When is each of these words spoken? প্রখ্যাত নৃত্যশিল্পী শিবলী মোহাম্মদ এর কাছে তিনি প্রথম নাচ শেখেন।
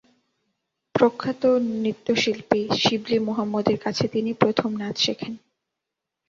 প্রখ্যাত 0.95 1.43
নৃত্যশিল্পী 1.75 2.61
শিবলী 2.79 3.17
মোহাম্মদ 3.19 3.65
এর 3.69 3.77
কাছে 3.77 4.05
তিনি 4.07 4.31
প্রথম 4.33 4.69
নাচ 4.75 4.95
শেখেন। 4.97 5.33